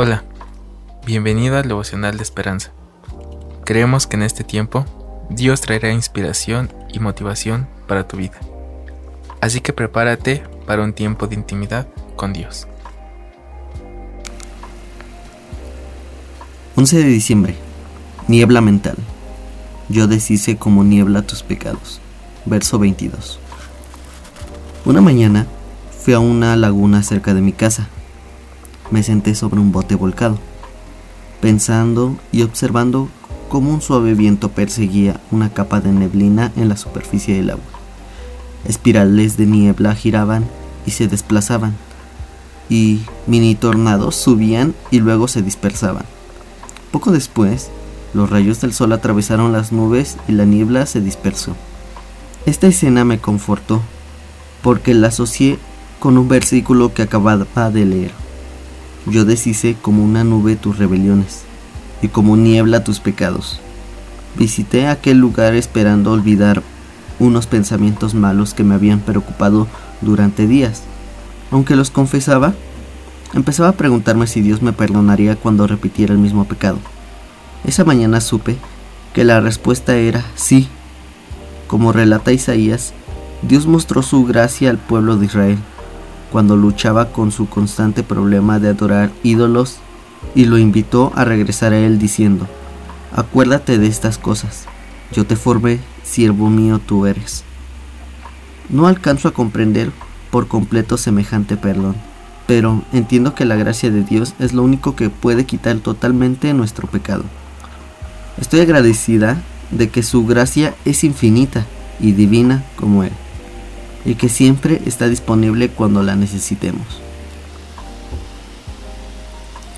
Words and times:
Hola, 0.00 0.22
bienvenido 1.04 1.56
al 1.56 1.66
devocional 1.66 2.18
de 2.18 2.22
esperanza. 2.22 2.70
Creemos 3.64 4.06
que 4.06 4.14
en 4.14 4.22
este 4.22 4.44
tiempo 4.44 4.84
Dios 5.28 5.60
traerá 5.60 5.90
inspiración 5.90 6.72
y 6.92 7.00
motivación 7.00 7.66
para 7.88 8.06
tu 8.06 8.16
vida. 8.16 8.38
Así 9.40 9.60
que 9.60 9.72
prepárate 9.72 10.44
para 10.68 10.84
un 10.84 10.92
tiempo 10.92 11.26
de 11.26 11.34
intimidad 11.34 11.88
con 12.14 12.32
Dios. 12.32 12.68
11 16.76 16.96
de 16.98 17.04
diciembre. 17.04 17.56
Niebla 18.28 18.60
mental. 18.60 18.94
Yo 19.88 20.06
deshice 20.06 20.56
como 20.58 20.84
niebla 20.84 21.22
tus 21.22 21.42
pecados. 21.42 22.00
Verso 22.44 22.78
22. 22.78 23.40
Una 24.84 25.00
mañana 25.00 25.48
fui 25.90 26.14
a 26.14 26.20
una 26.20 26.54
laguna 26.54 27.02
cerca 27.02 27.34
de 27.34 27.40
mi 27.40 27.52
casa 27.52 27.88
me 28.90 29.02
senté 29.02 29.34
sobre 29.34 29.60
un 29.60 29.72
bote 29.72 29.94
volcado, 29.94 30.38
pensando 31.40 32.16
y 32.32 32.42
observando 32.42 33.08
cómo 33.48 33.72
un 33.72 33.80
suave 33.80 34.14
viento 34.14 34.50
perseguía 34.50 35.20
una 35.30 35.50
capa 35.52 35.80
de 35.80 35.92
neblina 35.92 36.52
en 36.56 36.68
la 36.68 36.76
superficie 36.76 37.36
del 37.36 37.50
agua. 37.50 37.64
Espirales 38.66 39.36
de 39.36 39.46
niebla 39.46 39.94
giraban 39.94 40.44
y 40.86 40.90
se 40.90 41.08
desplazaban, 41.08 41.74
y 42.68 43.00
mini 43.26 43.54
tornados 43.54 44.16
subían 44.16 44.74
y 44.90 45.00
luego 45.00 45.28
se 45.28 45.42
dispersaban. 45.42 46.04
Poco 46.90 47.12
después, 47.12 47.70
los 48.14 48.30
rayos 48.30 48.60
del 48.60 48.72
sol 48.72 48.92
atravesaron 48.92 49.52
las 49.52 49.72
nubes 49.72 50.16
y 50.28 50.32
la 50.32 50.44
niebla 50.44 50.86
se 50.86 51.00
dispersó. 51.00 51.54
Esta 52.46 52.66
escena 52.66 53.04
me 53.04 53.18
confortó, 53.18 53.82
porque 54.62 54.94
la 54.94 55.08
asocié 55.08 55.58
con 56.00 56.16
un 56.16 56.28
versículo 56.28 56.94
que 56.94 57.02
acababa 57.02 57.70
de 57.70 57.84
leer. 57.84 58.27
Yo 59.06 59.24
deshice 59.24 59.76
como 59.80 60.04
una 60.04 60.24
nube 60.24 60.56
tus 60.56 60.78
rebeliones 60.78 61.42
y 62.02 62.08
como 62.08 62.36
niebla 62.36 62.84
tus 62.84 63.00
pecados. 63.00 63.60
Visité 64.36 64.86
aquel 64.86 65.18
lugar 65.18 65.54
esperando 65.54 66.12
olvidar 66.12 66.62
unos 67.18 67.46
pensamientos 67.46 68.14
malos 68.14 68.54
que 68.54 68.64
me 68.64 68.74
habían 68.74 69.00
preocupado 69.00 69.66
durante 70.00 70.46
días. 70.46 70.82
Aunque 71.50 71.76
los 71.76 71.90
confesaba, 71.90 72.54
empezaba 73.34 73.70
a 73.70 73.76
preguntarme 73.76 74.26
si 74.26 74.40
Dios 74.40 74.62
me 74.62 74.72
perdonaría 74.72 75.36
cuando 75.36 75.66
repitiera 75.66 76.12
el 76.12 76.18
mismo 76.18 76.44
pecado. 76.44 76.78
Esa 77.64 77.84
mañana 77.84 78.20
supe 78.20 78.56
que 79.14 79.24
la 79.24 79.40
respuesta 79.40 79.96
era 79.96 80.24
sí. 80.36 80.68
Como 81.66 81.92
relata 81.92 82.32
Isaías, 82.32 82.92
Dios 83.42 83.66
mostró 83.66 84.02
su 84.02 84.24
gracia 84.24 84.70
al 84.70 84.78
pueblo 84.78 85.16
de 85.16 85.26
Israel 85.26 85.58
cuando 86.30 86.56
luchaba 86.56 87.10
con 87.12 87.32
su 87.32 87.48
constante 87.48 88.02
problema 88.02 88.58
de 88.58 88.68
adorar 88.68 89.10
ídolos 89.22 89.78
y 90.34 90.44
lo 90.44 90.58
invitó 90.58 91.12
a 91.14 91.24
regresar 91.24 91.72
a 91.72 91.78
él 91.78 91.98
diciendo, 91.98 92.46
acuérdate 93.14 93.78
de 93.78 93.86
estas 93.86 94.18
cosas, 94.18 94.66
yo 95.12 95.26
te 95.26 95.36
formé, 95.36 95.80
siervo 96.02 96.50
mío 96.50 96.80
tú 96.84 97.06
eres. 97.06 97.44
No 98.68 98.86
alcanzo 98.86 99.28
a 99.28 99.32
comprender 99.32 99.90
por 100.30 100.48
completo 100.48 100.98
semejante 100.98 101.56
perdón, 101.56 101.96
pero 102.46 102.82
entiendo 102.92 103.34
que 103.34 103.46
la 103.46 103.56
gracia 103.56 103.90
de 103.90 104.02
Dios 104.02 104.34
es 104.38 104.52
lo 104.52 104.62
único 104.62 104.94
que 104.96 105.10
puede 105.10 105.46
quitar 105.46 105.78
totalmente 105.78 106.52
nuestro 106.52 106.88
pecado. 106.88 107.24
Estoy 108.38 108.60
agradecida 108.60 109.40
de 109.70 109.88
que 109.88 110.02
su 110.02 110.26
gracia 110.26 110.74
es 110.84 111.04
infinita 111.04 111.66
y 112.00 112.12
divina 112.12 112.64
como 112.76 113.02
Él 113.02 113.12
y 114.08 114.14
que 114.14 114.30
siempre 114.30 114.80
está 114.86 115.06
disponible 115.06 115.68
cuando 115.68 116.02
la 116.02 116.16
necesitemos. 116.16 116.86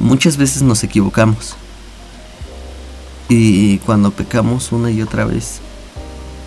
Muchas 0.00 0.36
veces 0.36 0.62
nos 0.62 0.82
equivocamos 0.82 1.54
y 3.28 3.78
cuando 3.78 4.10
pecamos 4.10 4.72
una 4.72 4.90
y 4.90 5.00
otra 5.00 5.26
vez 5.26 5.60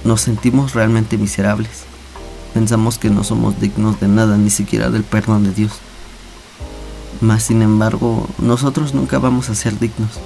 nos 0.04 0.20
sentimos 0.20 0.74
realmente 0.74 1.18
miserables. 1.18 1.86
Pensamos 2.54 2.98
que 2.98 3.10
no 3.10 3.24
somos 3.24 3.62
dignos 3.62 3.98
de 4.02 4.10
nada, 4.10 4.36
ni 4.36 4.50
siquiera 4.50 4.90
del 4.90 5.04
perdón 5.04 5.46
de 5.46 5.54
Dios. 5.54 5.72
Mas 7.22 7.44
sin 7.44 7.62
embargo, 7.62 8.28
nosotros 8.40 8.94
nunca 8.94 9.20
vamos 9.20 9.50
a 9.50 9.56
ser 9.56 9.80
dignos. 9.80 10.20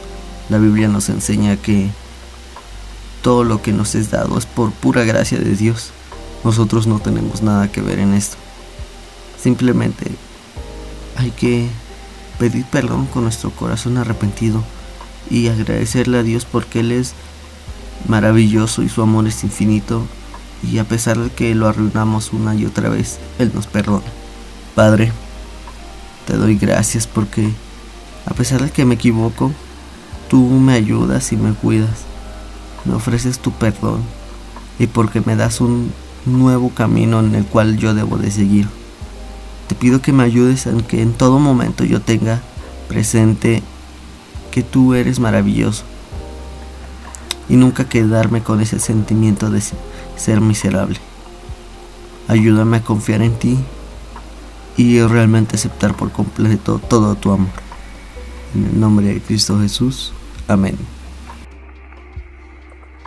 La 0.50 0.58
Biblia 0.58 0.88
nos 0.88 1.08
enseña 1.08 1.56
que 1.58 1.92
todo 3.22 3.44
lo 3.44 3.62
que 3.62 3.74
nos 3.74 3.94
es 3.94 4.10
dado 4.10 4.40
es 4.40 4.48
por 4.48 4.72
pura 4.72 5.04
gracia 5.04 5.38
de 5.38 5.56
Dios 5.56 5.92
nosotros 6.44 6.88
no 6.88 7.00
tenemos 7.00 7.42
nada 7.42 7.72
que 7.72 7.82
ver 7.82 8.00
en 8.00 8.14
esto. 8.14 8.38
Simplemente 9.42 10.12
hay 11.16 11.32
que 11.32 11.68
pedir 12.40 12.66
perdón 12.66 13.06
con 13.06 13.24
nuestro 13.24 13.52
corazón 13.52 13.98
arrepentido 13.98 14.64
y 15.30 15.48
agradecerle 15.48 16.20
a 16.20 16.24
Dios 16.24 16.46
porque 16.46 16.82
Él 16.82 16.92
es 16.92 17.14
maravilloso 18.08 18.84
y 18.84 18.90
su 18.90 19.02
amor 19.02 19.28
es 19.28 19.44
infinito 19.44 20.06
y 20.64 20.78
a 20.78 20.84
pesar 20.84 21.18
de 21.18 21.30
que 21.30 21.56
lo 21.56 21.68
arruinamos 21.68 22.34
una 22.34 22.56
y 22.56 22.66
otra 22.66 22.90
vez, 22.90 23.20
Él 23.40 23.52
nos 23.54 23.68
perdona. 23.68 24.04
Padre, 24.76 25.12
te 26.26 26.36
doy 26.38 26.58
gracias 26.58 27.08
porque 27.08 27.50
a 28.26 28.34
pesar 28.34 28.64
de 28.64 28.72
que 28.72 28.86
me 28.86 28.96
equivoco, 28.96 29.52
tú 30.30 30.42
me 30.48 30.74
ayudas 30.74 31.32
y 31.32 31.38
me 31.38 31.54
cuidas, 31.54 32.06
me 32.86 32.94
ofreces 32.94 33.40
tu 33.40 33.52
perdón 33.52 34.02
y 34.80 34.88
porque 34.88 35.22
me 35.22 35.36
das 35.36 35.62
un 35.62 35.94
nuevo 36.26 36.70
camino 36.70 37.20
en 37.20 37.36
el 37.36 37.46
cual 37.46 37.78
yo 37.78 37.94
debo 37.94 38.18
de 38.18 38.32
seguir. 38.32 38.68
Te 39.68 39.76
pido 39.76 40.02
que 40.02 40.14
me 40.14 40.24
ayudes 40.24 40.66
en 40.68 40.82
que 40.82 41.02
en 41.02 41.14
todo 41.14 41.40
momento 41.40 41.84
yo 41.84 42.02
tenga 42.02 42.42
presente 42.88 43.64
que 44.52 44.62
tú 44.62 44.94
eres 44.94 45.20
maravilloso 45.20 45.84
y 47.50 47.56
nunca 47.56 47.90
quedarme 47.90 48.42
con 48.42 48.62
ese 48.62 48.80
sentimiento 48.80 49.50
de 49.50 49.62
ser 50.16 50.42
miserable. 50.42 50.98
Ayúdame 52.28 52.78
a 52.78 52.84
confiar 52.84 53.22
en 53.22 53.34
ti 53.38 53.58
y 54.78 55.02
realmente 55.02 55.56
aceptar 55.56 55.96
por 55.96 56.12
completo 56.12 56.80
todo 56.80 57.16
tu 57.16 57.32
amor. 57.32 57.52
En 58.56 58.66
el 58.66 58.80
nombre 58.80 59.08
de 59.08 59.22
Cristo 59.22 59.60
Jesús. 59.60 60.14
Amén. 60.48 60.78